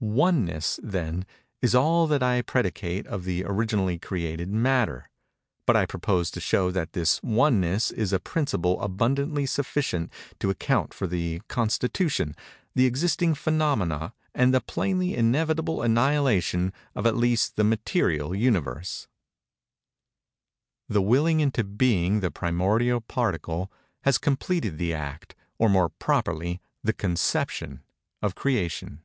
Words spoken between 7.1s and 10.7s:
_Oneness is a principle abundantly sufficient to